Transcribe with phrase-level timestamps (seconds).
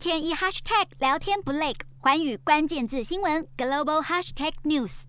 [0.00, 5.02] 天一 hashtag 聊天不累，环宇关键字新闻 global hashtag news。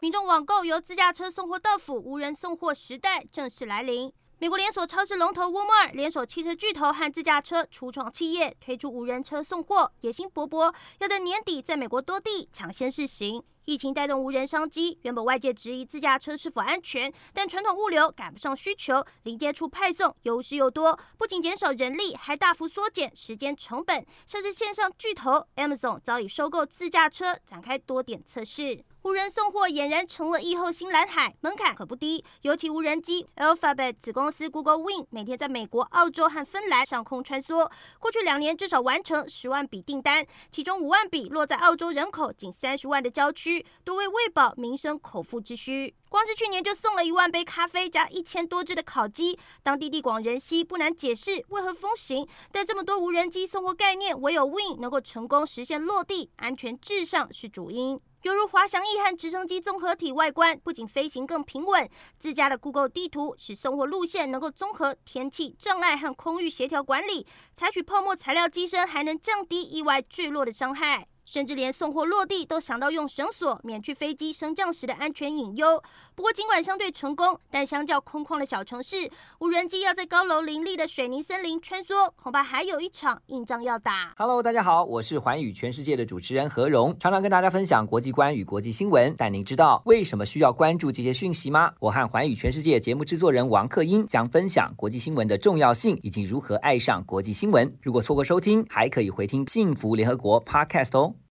[0.00, 4.12] 民众网购由自驾车送货到府，无人送货时代正式来临。
[4.42, 13.40] 美国连锁超市龙头沃尔玛联手汽车巨头和自驾车初创企业，推出无人车送货，野心勃勃，要在年底在美国多地抢先试行。
[13.66, 24.04] 疫情带动无人商机，原本外界质疑自驾车是否安全，但传统物流赶不上需求，零接触派送优势又多，不仅减少人力，还大幅缩减时间成本。
[24.26, 28.84] 像是线上巨头 Amazon 早已收购自驾车，展开多点测试。
[29.04, 32.24] 无人送货俨然成了疫后新蓝海，门槛可不低。
[32.42, 45.92] 尤其无人机，Alphabet 子公司 Google Wing 每天在美国、澳洲和芬兰上空穿梭，过去两年至少完成十万笔订单，其中五万笔落在澳洲人口仅三十万的郊区，多为喂饱民生口腹之需。
[46.08, 52.24] 光是去年就送了一万杯咖啡加一千多只的烤鸡，当地地广人稀，不难解释为何风行。
[52.52, 58.00] 但这么多无人机送货概念，唯有 Wing 能够成功实现落地，安全至上是主因。
[58.22, 61.88] 犹如滑翔翼和直升机综合体外观，不仅飞行更平稳，
[62.20, 71.08] 自家的 Google 地图使送货路线能够综合天气障碍和空域协调管理，采取泡沫材料机身，还能降低意外坠落的伤害。
[71.24, 75.82] 甚至连送货落地都想到用绳索，免去飞机升降时的安全隐忧。
[76.14, 84.12] 不过，尽管相对成功，但相较空旷的小城市，无人机要在高楼林立的水泥森林穿梭，恐怕还有一场硬仗要打。
[84.16, 89.14] Hello，大家好，我是寰宇全世界的主持人何荣，常常跟大家分享国际观与国际新闻。
[89.16, 91.72] 但您知道为什么需要关注这些讯息吗？
[91.78, 97.72] 我和寰宇全世界节目制作人王克英将分享国际新闻的重要性以及如何爱上国际新闻。
[97.80, 101.11] 如果错过收听，还可以回听《幸福联合国》Podcast 哦。